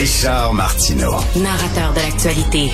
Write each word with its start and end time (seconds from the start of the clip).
Richard 0.00 0.54
Martineau. 0.54 1.12
Narrateur 1.36 1.92
de 1.92 2.00
l'actualité. 2.00 2.70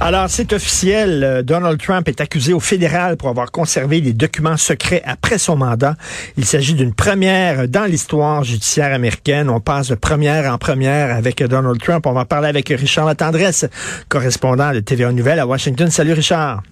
Alors, 0.00 0.28
c'est 0.28 0.52
officiel. 0.52 1.22
euh, 1.22 1.42
Donald 1.44 1.80
Trump 1.80 2.08
est 2.08 2.20
accusé 2.20 2.52
au 2.54 2.58
fédéral 2.58 3.16
pour 3.16 3.28
avoir 3.28 3.52
conservé 3.52 4.00
des 4.00 4.14
documents 4.14 4.56
secrets 4.56 5.00
après 5.04 5.38
son 5.38 5.54
mandat. 5.54 5.94
Il 6.36 6.44
s'agit 6.44 6.74
d'une 6.74 6.92
première 6.92 7.68
dans 7.68 7.84
l'histoire 7.84 8.42
judiciaire 8.42 8.92
américaine. 8.92 9.48
On 9.48 9.60
passe 9.60 9.90
de 9.90 9.94
première 9.94 10.52
en 10.52 10.58
première 10.58 11.14
avec 11.14 11.40
Donald 11.44 11.80
Trump. 11.80 12.04
On 12.06 12.14
va 12.14 12.24
parler 12.24 12.48
avec 12.48 12.68
Richard 12.68 13.06
Latendresse, 13.06 13.64
correspondant 14.08 14.72
de 14.72 14.80
TVA 14.80 15.12
Nouvelles 15.12 15.38
à 15.38 15.46
Washington. 15.46 15.88
Salut, 15.88 16.14
Richard. 16.14 16.64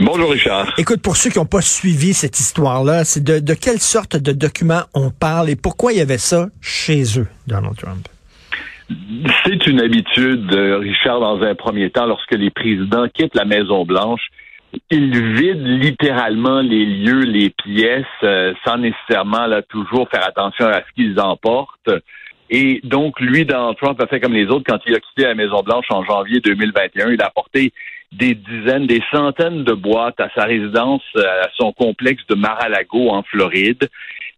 Bonjour 0.00 0.30
Richard. 0.30 0.72
Écoute, 0.78 1.02
pour 1.02 1.16
ceux 1.16 1.30
qui 1.30 1.38
n'ont 1.38 1.44
pas 1.44 1.60
suivi 1.60 2.14
cette 2.14 2.40
histoire-là, 2.40 3.04
c'est 3.04 3.22
de, 3.22 3.40
de 3.40 3.54
quelle 3.54 3.78
sorte 3.78 4.16
de 4.16 4.32
documents 4.32 4.84
on 4.94 5.10
parle 5.10 5.50
et 5.50 5.56
pourquoi 5.56 5.92
il 5.92 5.98
y 5.98 6.00
avait 6.00 6.18
ça 6.18 6.46
chez 6.60 7.02
eux, 7.18 7.28
Donald 7.46 7.76
Trump? 7.76 8.08
C'est 9.44 9.66
une 9.66 9.80
habitude, 9.80 10.52
euh, 10.54 10.78
Richard, 10.78 11.20
dans 11.20 11.42
un 11.42 11.54
premier 11.54 11.90
temps, 11.90 12.06
lorsque 12.06 12.34
les 12.34 12.50
présidents 12.50 13.06
quittent 13.08 13.34
la 13.34 13.44
Maison-Blanche, 13.44 14.22
ils 14.90 15.34
vident 15.34 15.66
littéralement 15.66 16.60
les 16.60 16.86
lieux, 16.86 17.24
les 17.24 17.50
pièces, 17.50 18.04
euh, 18.22 18.54
sans 18.64 18.78
nécessairement 18.78 19.46
là, 19.46 19.62
toujours 19.62 20.08
faire 20.10 20.26
attention 20.26 20.66
à 20.66 20.80
ce 20.80 20.92
qu'ils 20.94 21.20
emportent. 21.20 21.90
Et 22.48 22.80
donc, 22.84 23.20
lui, 23.20 23.44
Donald 23.44 23.76
Trump 23.76 24.00
a 24.00 24.06
fait 24.06 24.20
comme 24.20 24.34
les 24.34 24.46
autres 24.46 24.64
quand 24.66 24.78
il 24.86 24.94
a 24.94 25.00
quitté 25.00 25.22
la 25.22 25.34
Maison-Blanche 25.34 25.86
en 25.90 26.04
janvier 26.04 26.40
2021. 26.40 27.10
Il 27.10 27.22
a 27.22 27.26
apporté 27.26 27.72
des 28.12 28.34
dizaines, 28.34 28.86
des 28.86 29.02
centaines 29.10 29.64
de 29.64 29.72
boîtes 29.72 30.20
à 30.20 30.28
sa 30.34 30.44
résidence, 30.44 31.02
à 31.16 31.48
son 31.56 31.72
complexe 31.72 32.22
de 32.28 32.34
Mar-a-Lago 32.34 33.08
en 33.08 33.22
Floride. 33.22 33.88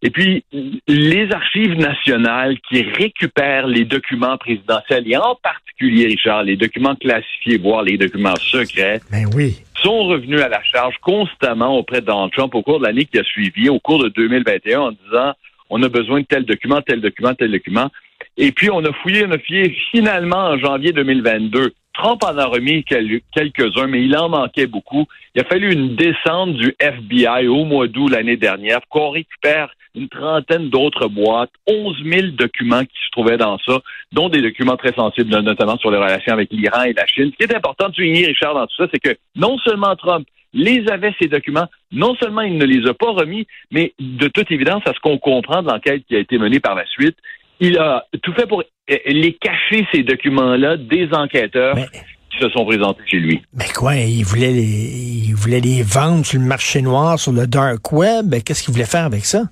Et 0.02 0.10
puis, 0.10 0.44
les 0.86 1.32
archives 1.32 1.76
nationales 1.78 2.58
qui 2.68 2.82
récupèrent 2.82 3.66
les 3.66 3.84
documents 3.84 4.36
présidentiels, 4.36 5.04
et 5.10 5.16
en 5.16 5.34
particulier, 5.42 6.06
Richard, 6.06 6.42
les 6.42 6.56
documents 6.56 6.94
classifiés, 6.94 7.56
voire 7.56 7.82
les 7.82 7.96
documents 7.96 8.36
secrets, 8.36 9.00
Ben 9.10 9.26
oui. 9.34 9.56
sont 9.82 10.04
revenus 10.04 10.42
à 10.42 10.48
la 10.48 10.62
charge 10.62 10.96
constamment 10.98 11.78
auprès 11.78 12.02
de 12.02 12.06
Donald 12.06 12.32
Trump 12.32 12.54
au 12.54 12.62
cours 12.62 12.80
de 12.80 12.84
l'année 12.84 13.06
qui 13.06 13.18
a 13.18 13.24
suivi, 13.24 13.70
au 13.70 13.80
cours 13.80 14.02
de 14.04 14.10
2021, 14.10 14.80
en 14.80 14.92
disant 14.92 15.32
on 15.70 15.82
a 15.82 15.88
besoin 15.88 16.20
de 16.20 16.26
tel 16.26 16.44
document, 16.44 16.82
tel 16.82 17.00
document, 17.00 17.34
tel 17.34 17.50
document. 17.50 17.90
Et 18.36 18.52
puis, 18.52 18.70
on 18.70 18.84
a 18.84 18.92
fouillé, 18.92 19.24
on 19.26 19.30
a 19.30 19.38
fouillé 19.38 19.74
finalement 19.90 20.48
en 20.50 20.58
janvier 20.58 20.92
2022. 20.92 21.72
Trump 21.94 22.22
en 22.24 22.36
a 22.36 22.46
remis 22.46 22.84
quel- 22.84 23.20
quelques-uns, 23.32 23.86
mais 23.86 24.02
il 24.04 24.16
en 24.16 24.28
manquait 24.28 24.66
beaucoup. 24.66 25.06
Il 25.34 25.40
a 25.40 25.44
fallu 25.44 25.72
une 25.72 25.96
descente 25.96 26.54
du 26.54 26.74
FBI 26.78 27.46
au 27.48 27.64
mois 27.64 27.86
d'août 27.88 28.08
l'année 28.10 28.36
dernière 28.36 28.80
pour 28.82 28.88
qu'on 28.90 29.10
récupère 29.10 29.70
une 29.94 30.08
trentaine 30.08 30.70
d'autres 30.70 31.06
boîtes, 31.06 31.52
11 31.68 31.96
000 32.04 32.26
documents 32.32 32.82
qui 32.82 32.98
se 33.06 33.10
trouvaient 33.12 33.36
dans 33.36 33.58
ça, 33.58 33.78
dont 34.12 34.28
des 34.28 34.42
documents 34.42 34.76
très 34.76 34.92
sensibles, 34.92 35.30
notamment 35.40 35.78
sur 35.78 35.90
les 35.92 35.98
relations 35.98 36.32
avec 36.32 36.50
l'Iran 36.50 36.82
et 36.82 36.92
la 36.92 37.06
Chine. 37.06 37.30
Ce 37.30 37.36
qui 37.46 37.50
est 37.52 37.56
important 37.56 37.88
de 37.88 37.94
souligner, 37.94 38.26
Richard, 38.26 38.54
dans 38.54 38.66
tout 38.66 38.74
ça, 38.76 38.88
c'est 38.92 38.98
que 38.98 39.16
non 39.36 39.56
seulement 39.58 39.94
Trump 39.94 40.26
les 40.52 40.84
avait, 40.88 41.14
ces 41.20 41.28
documents, 41.28 41.66
non 41.92 42.14
seulement 42.16 42.42
il 42.42 42.58
ne 42.58 42.64
les 42.64 42.88
a 42.88 42.94
pas 42.94 43.10
remis, 43.10 43.46
mais 43.70 43.92
de 44.00 44.28
toute 44.28 44.50
évidence, 44.50 44.82
à 44.86 44.92
ce 44.94 45.00
qu'on 45.00 45.18
comprend 45.18 45.62
de 45.62 45.68
l'enquête 45.68 46.04
qui 46.08 46.16
a 46.16 46.20
été 46.20 46.38
menée 46.38 46.60
par 46.60 46.74
la 46.74 46.86
suite, 46.86 47.16
il 47.60 47.78
a 47.78 48.04
tout 48.22 48.32
fait 48.34 48.46
pour 48.46 48.60
euh, 48.62 48.96
les 49.06 49.32
cacher, 49.34 49.86
ces 49.92 50.02
documents-là, 50.02 50.76
des 50.76 51.08
enquêteurs 51.12 51.76
Mais- 51.76 51.86
qui 52.30 52.38
se 52.40 52.48
sont 52.50 52.64
présentés 52.64 53.02
chez 53.06 53.18
lui. 53.18 53.42
Mais 53.54 53.66
quoi, 53.74 53.94
il 53.96 54.24
voulait 54.24 54.52
les, 54.52 55.26
il 55.28 55.34
voulait 55.34 55.60
les 55.60 55.82
vendre 55.82 56.24
sur 56.26 56.40
le 56.40 56.46
marché 56.46 56.82
noir, 56.82 57.18
sur 57.18 57.32
le 57.32 57.46
dark 57.46 57.92
web? 57.92 58.26
Ben, 58.26 58.42
Qu'est-ce 58.42 58.62
qu'il 58.64 58.72
voulait 58.74 58.84
faire 58.86 59.04
avec 59.04 59.24
ça? 59.24 59.42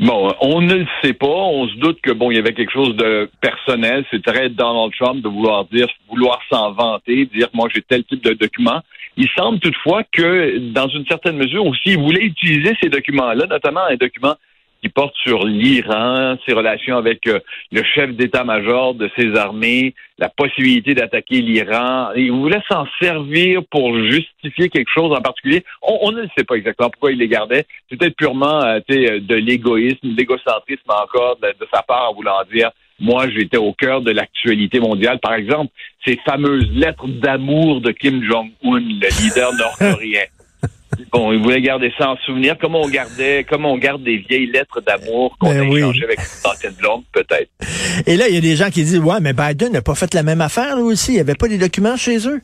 Bon, 0.00 0.32
on 0.40 0.60
ne 0.62 0.74
le 0.74 0.86
sait 1.02 1.12
pas. 1.12 1.26
On 1.26 1.68
se 1.68 1.76
doute 1.76 2.00
que 2.02 2.10
bon, 2.10 2.30
il 2.30 2.36
y 2.36 2.40
avait 2.40 2.54
quelque 2.54 2.72
chose 2.72 2.96
de 2.96 3.30
personnel. 3.40 4.04
C'est 4.10 4.24
très 4.24 4.48
Donald 4.48 4.92
Trump 4.98 5.22
de 5.22 5.28
vouloir 5.28 5.66
dire, 5.66 5.86
vouloir 6.08 6.40
s'en 6.50 6.72
vanter, 6.72 7.26
dire 7.26 7.48
moi 7.52 7.68
j'ai 7.72 7.82
tel 7.82 8.02
type 8.04 8.24
de 8.24 8.32
document. 8.32 8.80
Il 9.16 9.28
semble 9.36 9.60
toutefois 9.60 10.02
que, 10.10 10.58
dans 10.72 10.88
une 10.88 11.06
certaine 11.06 11.36
mesure 11.36 11.64
aussi, 11.66 11.90
il 11.90 11.98
voulait 11.98 12.24
utiliser 12.24 12.74
ces 12.82 12.88
documents-là, 12.88 13.46
notamment 13.46 13.82
un 13.88 13.96
document 13.96 14.34
qui 14.82 14.88
porte 14.88 15.14
sur 15.22 15.46
l'Iran, 15.46 16.36
ses 16.44 16.52
relations 16.52 16.96
avec 16.96 17.26
euh, 17.28 17.38
le 17.70 17.82
chef 17.84 18.10
d'état-major 18.14 18.94
de 18.94 19.08
ses 19.16 19.36
armées, 19.36 19.94
la 20.18 20.28
possibilité 20.28 20.94
d'attaquer 20.94 21.40
l'Iran. 21.40 22.10
Il 22.16 22.32
voulait 22.32 22.62
s'en 22.68 22.86
servir 23.00 23.62
pour 23.70 23.96
justifier 23.96 24.68
quelque 24.68 24.90
chose 24.92 25.12
en 25.12 25.20
particulier. 25.20 25.64
On, 25.82 26.10
ne 26.10 26.26
sait 26.36 26.44
pas 26.44 26.56
exactement 26.56 26.90
pourquoi 26.90 27.12
il 27.12 27.18
les 27.18 27.28
gardait. 27.28 27.64
Peut-être 27.90 28.16
purement 28.16 28.60
euh, 28.64 28.80
de 28.88 29.34
l'égoïsme, 29.34 29.98
de 30.02 30.16
l'égocentrisme 30.16 30.90
encore 30.90 31.36
de, 31.40 31.48
de 31.48 31.68
sa 31.72 31.82
part 31.82 32.10
en 32.10 32.14
voulant 32.14 32.42
dire 32.52 32.70
moi, 33.02 33.28
j'étais 33.28 33.56
au 33.56 33.72
cœur 33.72 34.00
de 34.00 34.12
l'actualité 34.12 34.78
mondiale. 34.78 35.18
Par 35.20 35.34
exemple, 35.34 35.72
ces 36.06 36.16
fameuses 36.24 36.70
lettres 36.70 37.08
d'amour 37.08 37.80
de 37.80 37.90
Kim 37.90 38.22
Jong-un, 38.22 38.78
le 38.78 39.24
leader 39.24 39.52
nord-coréen. 39.54 40.26
Bon, 41.10 41.32
il 41.32 41.42
voulait 41.42 41.60
garder 41.60 41.92
ça 41.98 42.10
en 42.10 42.16
souvenir, 42.18 42.56
comme 42.58 42.74
on 42.74 42.88
gardait, 42.88 43.44
comme 43.48 43.64
on 43.64 43.76
garde 43.78 44.02
des 44.02 44.18
vieilles 44.18 44.46
lettres 44.50 44.80
d'amour 44.80 45.36
qu'on 45.38 45.50
Ben 45.50 45.60
a 45.60 45.64
oui. 45.64 45.78
échangées 45.78 46.04
avec 46.04 46.18
une 46.18 46.50
ancienne 46.50 46.74
blonde, 46.78 47.02
peut-être. 47.12 47.50
Et 48.06 48.16
là, 48.16 48.28
il 48.28 48.34
y 48.34 48.38
a 48.38 48.40
des 48.40 48.56
gens 48.56 48.70
qui 48.70 48.82
disent, 48.82 48.98
ouais, 48.98 49.20
mais 49.20 49.32
Biden 49.32 49.72
n'a 49.72 49.82
pas 49.82 49.94
fait 49.94 50.12
la 50.14 50.22
même 50.22 50.40
affaire, 50.40 50.76
lui 50.76 50.84
aussi. 50.84 51.12
Il 51.12 51.14
n'y 51.14 51.20
avait 51.20 51.34
pas 51.34 51.48
des 51.48 51.58
documents 51.58 51.96
chez 51.96 52.28
eux. 52.28 52.40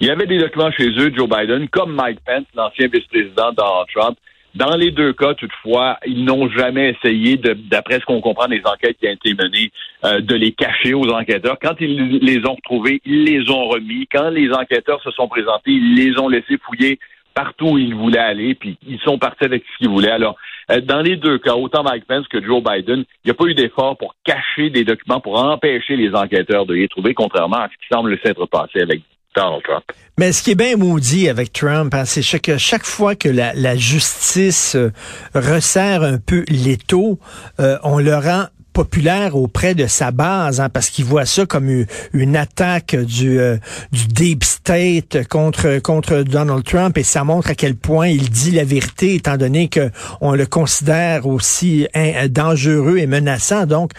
Il 0.00 0.08
y 0.08 0.10
avait 0.10 0.26
des 0.26 0.38
documents 0.38 0.70
chez 0.72 0.88
eux, 0.88 1.12
Joe 1.14 1.28
Biden, 1.28 1.68
comme 1.68 1.94
Mike 1.94 2.18
Pence, 2.26 2.44
l'ancien 2.54 2.88
vice-président 2.92 3.52
Donald 3.52 3.86
Trump. 3.94 4.18
Dans 4.54 4.76
les 4.76 4.90
deux 4.90 5.14
cas, 5.14 5.32
toutefois, 5.34 5.98
ils 6.06 6.24
n'ont 6.24 6.48
jamais 6.50 6.90
essayé, 6.90 7.38
d'après 7.38 8.00
ce 8.00 8.04
qu'on 8.04 8.20
comprend 8.20 8.48
des 8.48 8.60
enquêtes 8.66 8.98
qui 8.98 9.08
ont 9.08 9.12
été 9.12 9.34
menées, 9.34 9.72
euh, 10.04 10.20
de 10.20 10.34
les 10.34 10.52
cacher 10.52 10.92
aux 10.92 11.08
enquêteurs. 11.08 11.56
Quand 11.60 11.74
ils 11.80 12.18
les 12.18 12.46
ont 12.46 12.54
retrouvés, 12.54 13.00
ils 13.06 13.24
les 13.24 13.50
ont 13.50 13.68
remis. 13.68 14.06
Quand 14.12 14.28
les 14.28 14.52
enquêteurs 14.52 15.02
se 15.02 15.10
sont 15.12 15.26
présentés, 15.26 15.70
ils 15.70 15.94
les 15.94 16.18
ont 16.20 16.28
laissés 16.28 16.58
fouiller 16.58 16.98
partout 17.34 17.70
où 17.70 17.78
ils 17.78 17.94
voulaient 17.94 18.18
aller, 18.18 18.54
puis 18.54 18.76
ils 18.86 19.00
sont 19.00 19.18
partis 19.18 19.44
avec 19.44 19.64
ce 19.64 19.78
qu'ils 19.78 19.88
voulaient. 19.88 20.10
Alors, 20.10 20.36
euh, 20.70 20.80
dans 20.80 21.00
les 21.00 21.16
deux 21.16 21.38
cas, 21.38 21.54
autant 21.54 21.82
Mike 21.82 22.04
Pence 22.06 22.28
que 22.28 22.42
Joe 22.42 22.62
Biden, 22.62 23.04
il 23.24 23.26
n'y 23.26 23.30
a 23.30 23.34
pas 23.34 23.46
eu 23.46 23.54
d'effort 23.54 23.96
pour 23.96 24.14
cacher 24.24 24.68
des 24.68 24.84
documents, 24.84 25.20
pour 25.20 25.42
empêcher 25.42 25.96
les 25.96 26.14
enquêteurs 26.14 26.66
de 26.66 26.74
les 26.74 26.88
trouver, 26.88 27.14
contrairement 27.14 27.56
à 27.56 27.68
ce 27.68 27.74
qui 27.74 27.86
semble 27.90 28.18
s'être 28.22 28.46
passé 28.46 28.80
avec 28.80 29.00
Donald 29.34 29.62
Trump. 29.62 29.84
Mais 30.18 30.32
ce 30.32 30.42
qui 30.42 30.50
est 30.50 30.54
bien 30.54 30.76
maudit 30.76 31.28
avec 31.28 31.52
Trump, 31.52 31.94
hein, 31.94 32.04
c'est 32.04 32.22
chaque, 32.22 32.50
chaque 32.58 32.84
fois 32.84 33.14
que 33.14 33.28
la, 33.28 33.54
la 33.54 33.76
justice 33.76 34.76
euh, 34.76 34.92
resserre 35.34 36.02
un 36.02 36.18
peu 36.18 36.44
l'étau, 36.48 37.18
euh, 37.60 37.78
on 37.82 37.98
le 37.98 38.14
rend 38.14 38.44
populaire 38.74 39.36
auprès 39.36 39.74
de 39.74 39.86
sa 39.86 40.10
base, 40.12 40.60
hein, 40.60 40.68
parce 40.68 40.90
qu'il 40.90 41.04
voit 41.04 41.26
ça 41.26 41.44
comme 41.44 41.84
une, 42.12 42.36
attaque 42.36 42.94
du, 42.94 43.38
euh, 43.38 43.56
du 43.90 44.06
deep 44.06 44.44
state 44.44 45.28
contre 45.28 45.78
contre 45.78 46.22
Donald 46.22 46.64
Trump, 46.64 46.96
et 46.96 47.02
ça 47.02 47.24
montre 47.24 47.50
à 47.50 47.54
quel 47.54 47.74
point 47.74 48.08
il 48.08 48.30
dit 48.30 48.50
la 48.50 48.64
vérité, 48.64 49.14
étant 49.14 49.36
donné 49.36 49.68
que 49.68 49.90
on 50.20 50.34
le 50.34 50.46
considère 50.46 51.26
aussi 51.26 51.86
dangereux 52.30 52.98
et 52.98 53.06
menaçant. 53.06 53.66
Donc 53.66 53.92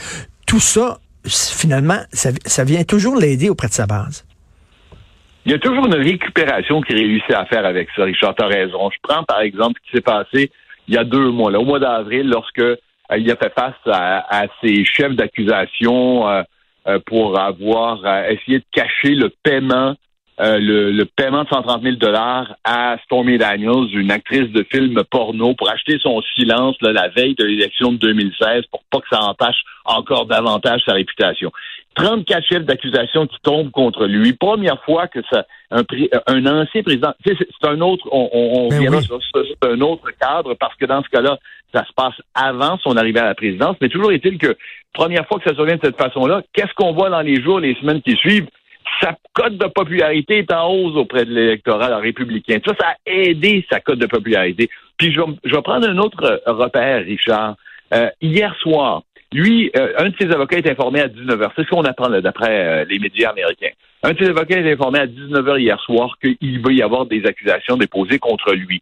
tout 0.48 0.60
ça, 0.60 1.00
finalement, 1.28 2.00
ça, 2.12 2.32
ça 2.46 2.64
vient 2.64 2.84
toujours 2.84 3.16
l'aider 3.16 3.50
auprès 3.50 3.68
de 3.68 3.74
sa 3.74 3.86
base. 3.86 4.24
Il 5.46 5.52
y 5.52 5.56
a 5.56 5.60
toujours 5.60 5.86
une 5.86 5.96
récupération 5.96 6.82
qui 6.82 6.94
réussit 6.94 7.34
à 7.34 7.46
faire 7.46 7.66
avec 7.66 7.90
ça, 7.96 8.06
Richard, 8.06 8.34
tu 8.36 8.46
raison. 8.46 8.90
Je 8.90 8.98
prends 9.02 9.24
par 9.24 9.42
exemple 9.42 9.80
ce 9.84 9.90
qui 9.92 9.98
s'est 9.98 10.02
passé 10.02 10.52
il 10.88 10.96
y 10.96 10.98
a 10.98 11.04
deux 11.04 11.30
mois, 11.30 11.52
là, 11.52 11.60
au 11.60 11.66
mois 11.66 11.80
d'avril, 11.80 12.28
lorsque 12.28 12.60
euh, 12.60 12.78
il 13.18 13.30
a 13.32 13.36
fait 13.36 13.54
face 13.54 13.76
à, 13.86 14.46
ses 14.62 14.86
chefs 14.86 15.16
d'accusation 15.16 16.28
euh, 16.28 16.44
euh, 16.88 17.00
pour 17.06 17.40
avoir 17.40 18.02
euh, 18.06 18.30
essayé 18.30 18.60
de 18.60 18.66
cacher 18.72 19.16
le 19.16 19.30
paiement, 19.44 19.96
le, 20.40 20.92
le 20.92 21.06
paiement 21.06 21.44
de 21.44 21.50
130 21.50 21.84
000 21.84 21.96
dollars 21.98 22.56
à 22.64 22.98
Stormy 23.06 23.38
Daniels, 23.38 23.88
une 23.94 24.12
actrice 24.12 24.50
de 24.52 24.66
film 24.70 25.02
porno, 25.12 25.54
pour 25.54 25.70
acheter 25.70 26.00
son 26.02 26.22
silence 26.36 26.76
là, 26.82 26.92
la 26.92 27.10
veille 27.10 27.36
de 27.36 27.46
l'élection 27.46 27.92
de 27.92 27.98
2016 27.98 28.64
pour 28.72 28.84
pas 28.90 29.00
que 29.00 29.08
ça 29.12 29.22
entache 29.22 29.62
encore 29.86 30.26
davantage 30.26 30.82
sa 30.86 30.94
réputation. 30.94 31.52
34 31.96 32.46
chefs 32.46 32.66
d'accusation 32.66 33.28
qui 33.28 33.38
tombent 33.44 33.72
contre 33.72 34.06
lui. 34.06 34.34
Première 34.34 34.82
fois 34.84 35.08
que 35.08 35.20
ça, 35.32 35.46
un, 35.72 36.46
ancien 36.46 36.84
président, 36.84 37.14
c'est 37.26 37.38
un 37.68 37.80
autre, 37.82 38.08
on, 38.12 38.30
on, 38.34 38.70
Ben 38.70 38.94
oui. 38.94 39.04
sur 39.04 39.20
un 39.64 39.82
autre 39.82 40.10
cadre 40.20 40.54
parce 40.56 40.76
que 40.76 40.86
dans 40.86 41.04
ce 41.04 41.10
cas-là, 41.10 41.38
ça 41.74 41.84
se 41.86 41.94
passe 41.94 42.14
avant 42.36 42.78
son 42.80 42.98
arrivée 42.98 43.20
à 43.20 43.26
la 43.26 43.36
présidence. 43.36 43.76
Mais 43.82 43.90
toujours 43.90 44.12
est-il 44.12 44.38
que 44.38 44.56
première 44.94 45.26
fois 45.28 45.40
que 45.40 45.50
ça 45.50 45.56
se 45.56 45.62
vient 45.64 45.76
de 45.76 45.82
cette 45.84 45.98
façon-là, 45.98 46.42
qu'est-ce 46.54 46.74
qu'on 46.76 46.94
voit 46.94 47.10
dans 47.10 47.22
les 47.22 47.42
jours, 47.42 47.60
les 47.60 47.76
semaines 47.76 48.02
qui 48.02 48.16
suivent? 48.16 48.48
Sa 49.02 49.16
cote 49.34 49.58
de 49.58 49.66
popularité 49.68 50.40
est 50.40 50.54
en 50.54 50.68
hausse 50.70 50.96
auprès 50.96 51.26
de 51.26 51.32
l'électorat 51.34 51.98
républicain. 51.98 52.60
Ça, 52.66 52.74
ça 52.80 52.88
a 52.90 52.96
aidé 53.10 53.66
sa 53.72 53.80
cote 53.80 53.98
de 53.98 54.06
popularité. 54.06 54.70
Puis 54.98 55.12
je, 55.14 55.20
vais- 55.22 55.38
je 55.46 55.56
vais 55.56 55.62
prendre 55.62 55.88
un 55.90 55.98
autre 55.98 56.24
euh, 56.24 56.52
repère, 56.54 57.04
Richard. 57.04 57.56
Euh, 57.94 58.10
hier 58.22 58.54
soir, 58.62 59.04
lui, 59.34 59.72
euh, 59.76 59.94
un 59.98 60.10
de 60.10 60.16
ses 60.20 60.32
avocats 60.32 60.58
est 60.58 60.70
informé 60.70 61.02
à 61.02 61.08
19h. 61.08 61.50
C'est 61.56 61.64
ce 61.64 61.70
qu'on 61.70 61.84
apprend 61.84 62.10
d'après 62.10 62.52
euh, 62.52 62.86
les 62.88 63.00
médias 63.00 63.32
américains. 63.32 63.72
Un 64.04 64.14
de 64.14 64.20
ses 64.20 64.30
avocats 64.30 64.60
est 64.60 64.72
informé 64.72 65.00
à 65.00 65.08
19h 65.08 65.60
hier 65.60 65.80
soir 65.82 66.18
qu'il 66.22 66.62
va 66.62 66.72
y 66.72 66.82
avoir 66.82 67.06
des 67.06 67.26
accusations 67.26 67.76
déposées 67.76 68.20
contre 68.20 68.54
lui. 68.54 68.82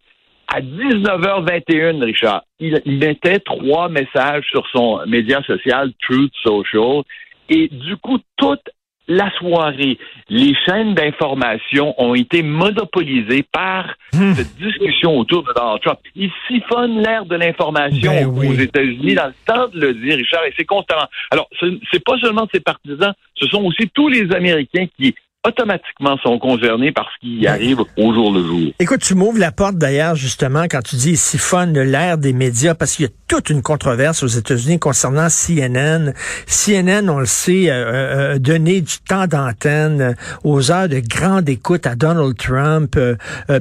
À 0.54 0.60
19h21, 0.60 2.04
Richard, 2.04 2.44
il, 2.60 2.82
mettait 2.86 3.40
trois 3.40 3.88
messages 3.88 4.44
sur 4.52 4.68
son 4.74 5.00
média 5.08 5.42
social 5.44 5.92
Truth 6.02 6.34
Social. 6.44 7.04
Et 7.48 7.70
du 7.70 7.96
coup, 7.96 8.18
toute 8.36 8.70
la 9.08 9.32
soirée, 9.38 9.98
les 10.30 10.54
chaînes 10.66 10.94
d'information 10.94 11.94
ont 11.98 12.16
été 12.16 12.44
monopolisées 12.44 13.44
par 13.52 13.96
hmm. 14.14 14.34
cette 14.34 14.56
discussion 14.58 15.18
autour 15.18 15.44
de 15.44 15.52
Donald 15.54 15.82
Trump. 15.82 16.00
Il 16.16 16.32
siphonne 16.48 17.02
l'air 17.02 17.26
de 17.26 17.36
l'information 17.36 18.12
ben 18.12 18.28
aux 18.28 18.54
États-Unis 18.54 19.16
dans 19.16 19.28
le 19.28 19.34
temps 19.46 19.68
de 19.68 19.80
le 19.80 19.94
dire, 19.94 20.18
Richard, 20.18 20.46
et 20.46 20.54
c'est 20.58 20.66
constamment. 20.66 21.08
Alors, 21.32 21.50
c'est 21.60 22.04
pas 22.04 22.18
seulement 22.20 22.48
ses 22.54 22.60
partisans, 22.60 23.14
ce 23.36 23.48
sont 23.48 23.64
aussi 23.64 23.90
tous 23.94 24.08
les 24.08 24.32
Américains 24.34 24.86
qui 24.98 25.16
automatiquement 25.46 26.18
sont 26.20 26.38
concernés 26.38 26.92
par 26.92 27.10
ce 27.16 27.28
qui 27.28 27.48
arrive 27.48 27.80
au 27.98 28.14
jour 28.14 28.32
le 28.32 28.46
jour. 28.46 28.72
Écoute, 28.78 29.02
tu 29.02 29.16
m'ouvres 29.16 29.40
la 29.40 29.52
porte 29.52 29.76
d'ailleurs 29.76 30.16
justement 30.16 30.64
quand 30.70 30.82
tu 30.84 30.96
dis 30.96 31.18
siphonne 31.18 31.80
l'air 31.80 32.20
des 32.20 32.32
médias 32.32 32.76
parce 32.76 32.96
qu'il 32.96 33.06
y 33.06 33.10
a 33.10 33.12
toute 33.28 33.50
une 33.50 33.64
controverse 33.64 34.22
aux 34.22 34.28
États-Unis 34.28 34.78
concernant 34.78 35.30
CNN. 35.30 36.14
CNN, 36.46 37.10
on 37.10 37.20
le 37.20 37.26
sait, 37.26 37.72
euh, 37.72 38.34
euh, 38.34 38.40
donné 38.40 38.82
du 38.82 39.00
temps 39.00 39.26
d'antenne 39.26 40.16
aux 40.44 40.72
heures 40.72 40.90
de 40.90 41.00
grande 41.00 41.50
écoute 41.50 41.88
à 41.88 41.96
Donald 41.96 42.38
Trump 42.38 42.96
euh, 42.98 43.16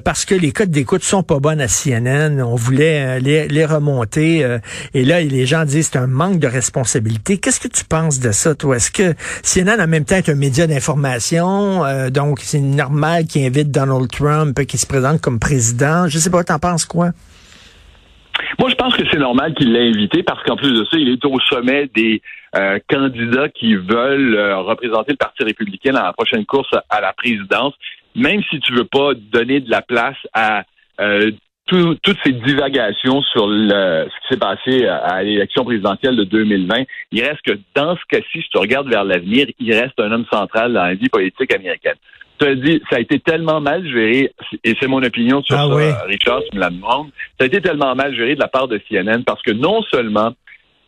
parce 0.04 0.26
que 0.26 0.34
les 0.34 0.52
codes 0.52 0.70
d'écoute 0.70 1.02
sont 1.02 1.22
pas 1.22 1.38
bonnes 1.38 1.62
à 1.62 1.68
CNN. 1.68 2.42
On 2.42 2.56
voulait 2.56 3.20
les, 3.20 3.48
les, 3.48 3.64
remonter 3.64 4.58
et 4.94 5.04
là 5.04 5.20
les 5.20 5.46
gens 5.46 5.64
disent 5.64 5.90
c'est 5.92 5.98
un 5.98 6.08
manque 6.08 6.40
de 6.40 6.48
responsabilité. 6.48 7.38
Qu'est-ce 7.38 7.60
que 7.60 7.68
tu 7.68 7.84
penses 7.84 8.18
de 8.18 8.32
ça, 8.32 8.54
toi? 8.54 8.76
Est-ce 8.76 8.90
que 8.90 9.14
CNN 9.42 9.80
a 9.80 9.86
même 9.86 10.04
temps 10.04 10.18
un 10.26 10.34
média 10.34 10.66
d'information? 10.66 11.69
Euh, 11.84 12.10
donc, 12.10 12.40
c'est 12.40 12.60
normal 12.60 13.26
qu'il 13.26 13.44
invite 13.44 13.70
Donald 13.70 14.10
Trump, 14.10 14.58
qui 14.66 14.78
se 14.78 14.86
présente 14.86 15.20
comme 15.20 15.38
président. 15.38 16.08
Je 16.08 16.18
sais 16.18 16.30
pas, 16.30 16.44
t'en 16.44 16.58
penses 16.58 16.84
quoi? 16.84 17.10
Moi, 18.58 18.70
je 18.70 18.74
pense 18.74 18.96
que 18.96 19.02
c'est 19.10 19.18
normal 19.18 19.54
qu'il 19.54 19.72
l'ait 19.72 19.88
invité 19.88 20.22
parce 20.22 20.42
qu'en 20.44 20.56
plus 20.56 20.72
de 20.72 20.84
ça, 20.84 20.96
il 20.96 21.08
est 21.08 21.24
au 21.24 21.38
sommet 21.40 21.90
des 21.94 22.22
euh, 22.56 22.78
candidats 22.88 23.48
qui 23.48 23.74
veulent 23.74 24.34
euh, 24.34 24.58
représenter 24.58 25.12
le 25.12 25.16
Parti 25.16 25.44
républicain 25.44 25.92
dans 25.92 26.02
la 26.02 26.12
prochaine 26.12 26.44
course 26.46 26.74
à 26.88 27.00
la 27.00 27.12
présidence. 27.12 27.74
Même 28.14 28.42
si 28.50 28.58
tu 28.60 28.72
veux 28.72 28.84
pas 28.84 29.12
donner 29.14 29.60
de 29.60 29.70
la 29.70 29.82
place 29.82 30.16
à 30.32 30.64
toutes 31.70 32.18
ces 32.24 32.32
divagations 32.32 33.22
sur 33.22 33.46
le, 33.46 34.06
ce 34.08 34.20
qui 34.20 34.34
s'est 34.34 34.40
passé 34.40 34.86
à, 34.86 35.22
l'élection 35.22 35.64
présidentielle 35.64 36.16
de 36.16 36.24
2020, 36.24 36.84
il 37.12 37.22
reste 37.22 37.42
que 37.42 37.58
dans 37.74 37.96
ce 37.96 38.02
cas-ci, 38.08 38.42
si 38.42 38.48
tu 38.50 38.58
regardes 38.58 38.88
vers 38.88 39.04
l'avenir, 39.04 39.46
il 39.58 39.72
reste 39.72 39.98
un 39.98 40.12
homme 40.12 40.26
central 40.32 40.72
dans 40.72 40.84
la 40.84 40.94
vie 40.94 41.08
politique 41.08 41.54
américaine. 41.54 41.96
Tu 42.38 42.46
as 42.46 42.54
dit, 42.54 42.82
ça 42.90 42.96
a 42.96 43.00
été 43.00 43.20
tellement 43.20 43.60
mal 43.60 43.86
géré, 43.86 44.32
et 44.64 44.74
c'est 44.80 44.88
mon 44.88 45.02
opinion 45.02 45.42
sur 45.42 45.56
ah 45.58 45.68
ça, 45.68 46.04
Richard, 46.06 46.40
tu 46.50 46.56
me 46.56 46.60
la 46.60 46.70
demandes, 46.70 47.10
ça 47.38 47.44
a 47.44 47.46
été 47.46 47.60
tellement 47.60 47.94
mal 47.94 48.14
géré 48.14 48.34
de 48.34 48.40
la 48.40 48.48
part 48.48 48.66
de 48.66 48.80
CNN 48.88 49.22
parce 49.24 49.42
que 49.42 49.52
non 49.52 49.82
seulement 49.90 50.32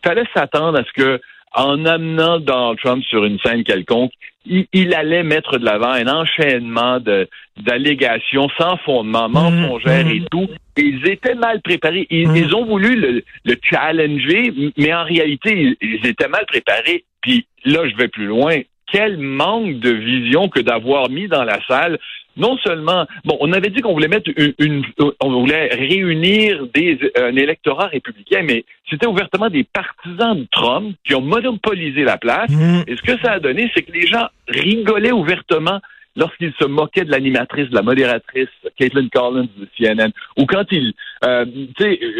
fallait 0.03 0.25
s'attendre 0.35 0.79
à 0.79 0.83
ce 0.83 0.91
que 1.01 1.21
en 1.53 1.85
amenant 1.85 2.39
Donald 2.39 2.79
Trump 2.79 3.03
sur 3.03 3.23
une 3.23 3.39
scène 3.39 3.63
quelconque, 3.63 4.11
il, 4.45 4.93
allait 4.93 5.23
mettre 5.23 5.57
de 5.57 5.65
l'avant 5.65 5.91
un 5.91 6.07
enchaînement 6.07 6.99
de 6.99 7.27
d'allégations 7.57 8.49
sans 8.57 8.77
fondement, 8.77 9.29
mmh, 9.29 9.33
mensongères 9.33 10.07
et 10.07 10.21
mmh. 10.21 10.25
tout. 10.31 10.49
ils 10.77 11.07
étaient 11.07 11.35
mal 11.35 11.61
préparés. 11.61 12.07
Mmh. 12.09 12.35
Ils, 12.35 12.55
ont 12.55 12.65
voulu 12.65 12.95
le, 12.95 13.23
le, 13.45 13.55
challenger, 13.61 14.51
mais 14.77 14.93
en 14.93 15.03
réalité, 15.03 15.77
ils, 15.79 16.05
étaient 16.05 16.27
mal 16.27 16.45
préparés. 16.47 17.05
Puis 17.21 17.45
là, 17.63 17.87
je 17.87 17.95
vais 17.95 18.07
plus 18.07 18.25
loin. 18.25 18.59
Quel 18.91 19.17
manque 19.17 19.79
de 19.79 19.91
vision 19.91 20.49
que 20.49 20.59
d'avoir 20.59 21.09
mis 21.09 21.27
dans 21.27 21.43
la 21.43 21.59
salle 21.67 21.99
non 22.37 22.57
seulement, 22.57 23.05
bon, 23.25 23.37
on 23.39 23.51
avait 23.53 23.69
dit 23.69 23.81
qu'on 23.81 23.93
voulait 23.93 24.07
mettre 24.07 24.29
une, 24.59 24.83
on 25.19 25.31
voulait 25.41 25.67
réunir 25.67 26.67
des, 26.73 26.99
un 27.15 27.35
électorat 27.35 27.87
républicain, 27.87 28.41
mais 28.43 28.65
c'était 28.89 29.07
ouvertement 29.07 29.49
des 29.49 29.63
partisans 29.63 30.37
de 30.37 30.47
Trump 30.51 30.95
qui 31.05 31.15
ont 31.15 31.21
monopolisé 31.21 32.03
la 32.03 32.17
place. 32.17 32.49
Mmh. 32.49 32.83
Et 32.87 32.95
ce 32.95 33.01
que 33.01 33.19
ça 33.23 33.33
a 33.33 33.39
donné, 33.39 33.71
c'est 33.75 33.83
que 33.83 33.91
les 33.91 34.07
gens 34.07 34.27
rigolaient 34.47 35.11
ouvertement 35.11 35.79
lorsqu'ils 36.15 36.53
se 36.59 36.65
moquaient 36.65 37.05
de 37.05 37.11
l'animatrice, 37.11 37.69
de 37.69 37.75
la 37.75 37.81
modératrice 37.81 38.49
Caitlin 38.77 39.07
Collins 39.09 39.47
de 39.57 39.67
CNN, 39.77 40.11
ou 40.37 40.45
quand 40.45 40.65
ils, 40.71 40.93
euh, 41.25 41.45
euh 41.81 42.15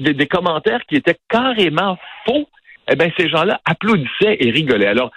des, 0.00 0.26
commentaires 0.26 0.80
qui 0.88 0.96
étaient 0.96 1.18
carrément 1.28 1.98
faux, 2.24 2.48
eh 2.88 2.96
bien, 2.96 3.10
ces 3.18 3.28
gens-là 3.28 3.60
applaudissaient 3.64 4.36
et 4.40 4.50
rigolaient. 4.50 4.86
Alors, 4.86 5.10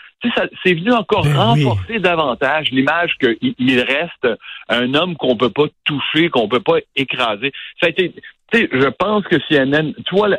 c'est 0.64 0.74
venu 0.74 0.92
encore 0.92 1.24
ben 1.24 1.36
renforcer 1.36 2.00
davantage 2.00 2.72
l'image 2.72 3.16
qu'il 3.20 3.80
reste 3.80 4.28
un 4.68 4.94
homme 4.94 5.16
qu'on 5.16 5.38
peut 5.38 5.50
pas 5.50 5.68
toucher, 5.86 6.30
qu'on 6.30 6.50
peut 6.50 6.60
pas 6.60 6.80
écraser. 6.96 7.52
Ça 7.80 7.88
a 7.88 7.90
été, 7.90 8.14
tu 8.52 8.60
sais, 8.60 8.70
je 8.72 8.88
pense 8.88 9.24
que 9.26 9.38
CNN, 9.48 9.94
tu 10.06 10.16
vois, 10.16 10.30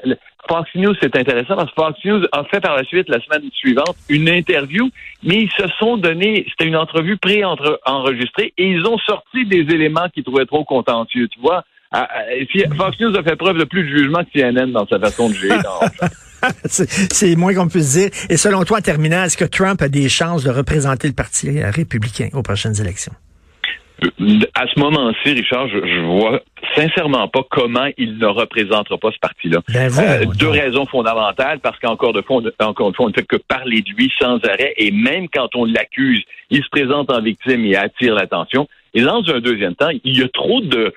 Fox 0.49 0.69
News, 0.75 0.95
c'est 1.01 1.17
intéressant 1.17 1.57
parce 1.57 1.71
que 1.71 1.83
Fox 1.83 2.05
News 2.05 2.25
a 2.33 2.45
fait 2.45 2.61
par 2.61 2.77
la 2.77 2.85
suite, 2.85 3.09
la 3.09 3.21
semaine 3.21 3.49
suivante, 3.53 3.97
une 4.09 4.29
interview, 4.29 4.91
mais 5.23 5.43
ils 5.43 5.51
se 5.51 5.67
sont 5.79 5.97
donné, 5.97 6.45
c'était 6.51 6.69
une 6.69 6.77
entrevue 6.77 7.17
pré-enregistrée, 7.17 8.53
et 8.59 8.67
ils 8.67 8.85
ont 8.87 8.99
sorti 8.99 9.47
des 9.47 9.61
éléments 9.75 10.09
qu'ils 10.13 10.25
trouvaient 10.25 10.47
trop 10.47 10.65
contentieux, 10.65 11.29
tu 11.29 11.41
vois. 11.41 11.65
Ah, 11.93 12.09
ah, 12.11 12.75
Fox 12.77 13.01
News 13.01 13.17
a 13.17 13.23
fait 13.23 13.37
preuve 13.37 13.59
de 13.59 13.65
plus 13.65 13.83
de 13.83 13.97
jugement 13.97 14.25
que 14.25 14.31
CNN 14.39 14.73
dans 14.73 14.87
sa 14.87 15.01
façon 15.01 15.29
de 15.29 15.35
gérer. 15.35 15.59
c'est 16.67 17.37
moins 17.37 17.55
qu'on 17.55 17.69
puisse 17.69 17.93
dire. 17.93 18.11
Et 18.29 18.37
selon 18.37 18.65
toi, 18.65 18.79
en 18.79 18.83
terminant, 18.83 19.25
est-ce 19.25 19.37
que 19.37 19.45
Trump 19.45 19.81
a 19.83 19.89
des 19.89 20.09
chances 20.09 20.45
de 20.45 20.51
représenter 20.51 21.09
le 21.09 21.15
Parti 21.15 21.61
républicain 21.63 22.29
aux 22.33 22.43
prochaines 22.43 22.81
élections? 22.81 23.13
À 24.55 24.67
ce 24.67 24.81
moment-ci, 24.81 25.33
Richard, 25.33 25.69
je, 25.69 25.79
je, 25.79 26.01
vois 26.01 26.41
sincèrement 26.75 27.29
pas 27.29 27.43
comment 27.51 27.89
il 27.99 28.17
ne 28.17 28.27
représentera 28.27 28.97
pas 28.97 29.11
ce 29.13 29.19
parti-là. 29.19 29.61
Ben 29.69 29.91
euh, 29.99 30.25
deux 30.39 30.49
raisons 30.49 30.87
fondamentales, 30.87 31.61
parce 31.61 31.79
qu'encore 31.79 32.15
de 32.15 32.23
fois, 32.23 32.41
encore 32.61 32.89
une 32.89 32.95
fois, 32.95 33.07
on 33.07 33.09
ne 33.09 33.15
fait 33.15 33.27
que 33.27 33.37
parler 33.37 33.83
de 33.83 33.91
lui 33.91 34.11
sans 34.19 34.39
arrêt, 34.45 34.73
et 34.79 34.91
même 34.91 35.29
quand 35.29 35.55
on 35.55 35.67
l'accuse, 35.67 36.23
il 36.49 36.63
se 36.63 36.69
présente 36.71 37.11
en 37.11 37.21
victime 37.21 37.65
et 37.67 37.77
attire 37.77 38.15
l'attention. 38.15 38.69
Et 38.95 39.03
dans 39.03 39.23
un 39.29 39.41
deuxième 39.41 39.75
temps, 39.75 39.91
il 40.03 40.19
y 40.19 40.23
a 40.23 40.29
trop 40.29 40.63
de 40.63 40.95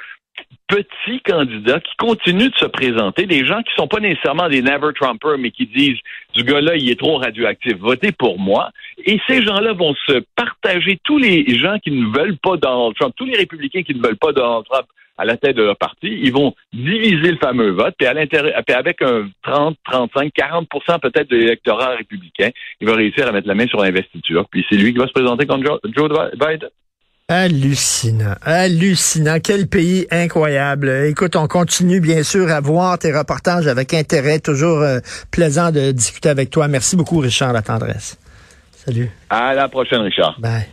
petits 0.74 1.22
candidats 1.22 1.80
qui 1.80 1.96
continuent 1.98 2.50
de 2.50 2.58
se 2.58 2.66
présenter, 2.66 3.28
des 3.28 3.46
gens 3.46 3.62
qui 3.62 3.74
sont 3.75 3.88
pas 3.88 4.00
nécessairement 4.00 4.50
des 4.50 4.64
never 4.64 4.92
Trumpers, 4.96 5.38
mais 5.38 5.52
qui 5.52 5.68
disent 5.68 6.00
du 6.34 6.44
gars-là, 6.44 6.75
il 6.75 6.90
est 6.90 7.00
trop 7.00 7.18
radioactif, 7.18 7.78
votez 7.78 8.12
pour 8.12 8.40
moi. 8.40 8.72
Et 9.06 9.20
ces 9.28 9.44
gens-là 9.44 9.74
vont 9.74 9.94
se 10.08 10.24
partager 10.36 11.00
tous 11.04 11.20
les 11.20 11.46
gens 11.60 11.78
qui 11.78 11.92
ne 11.92 12.08
veulent 12.08 12.38
pas 12.38 12.58
Donald 12.58 12.96
Trump, 12.96 13.14
tous 13.16 13.25
les 13.25 13.38
républicains 13.38 13.84
qui 13.84 13.94
ne 13.94 14.02
veulent 14.02 14.18
pas 14.18 14.31
Donald 14.31 14.66
Trump 14.66 14.88
à 15.16 15.25
la 15.25 15.38
tête 15.38 15.56
de 15.56 15.62
leur 15.62 15.78
parti, 15.78 16.08
ils 16.08 16.34
vont 16.34 16.56
diviser 16.74 17.32
le 17.32 17.38
fameux 17.38 17.70
vote, 17.70 17.94
puis, 18.00 18.08
à 18.08 18.15
puis 18.15 18.75
avec 18.75 19.00
un 19.03 19.30
30, 19.44 19.77
35, 19.86 20.34
40% 20.36 21.00
peut-être 21.01 21.30
de 21.30 21.38
l'électorat 21.38 21.89
républicain, 21.98 22.50
il 22.82 22.88
va 22.88 22.96
réussir 22.96 23.27
à 23.27 23.32
mettre 23.32 23.48
la 23.48 23.53
main 23.53 23.68
sur 23.68 23.80
l'investiture, 23.80 24.48
puis 24.50 24.65
c'est 24.68 24.75
lui 24.75 24.92
qui 24.92 24.98
va 24.98 25.06
se 25.06 25.13
présenter 25.13 25.46
contre 25.46 25.80
Joe 25.96 26.10
Biden. 26.34 26.70
Hallucinant, 27.30 28.36
hallucinant. 28.42 29.39
Quel 29.42 29.68
pays 29.68 30.06
incroyable. 30.12 30.89
Écoute, 31.08 31.38
on 31.38 31.48
continue 31.48 32.01
bien 32.01 32.22
sûr 32.22 32.51
à 32.51 32.60
voir 32.60 33.00
tes 33.00 33.13
reportages 33.13 33.68
avec 33.68 33.94
intérêt. 33.94 34.39
Toujours 34.39 34.82
euh, 34.82 35.00
plaisant 35.32 35.72
de 35.72 35.92
discuter 35.92 36.27
avec 36.30 36.50
toi. 36.50 36.68
Merci 36.68 36.98
beaucoup, 36.98 37.20
Richard 37.20 37.53
La 37.53 37.62
Tendresse. 37.62 38.18
Salut. 38.86 39.10
À 39.30 39.53
la 39.53 39.70
prochaine, 39.70 40.01
Richard. 40.01 40.36
Bye. 40.39 40.68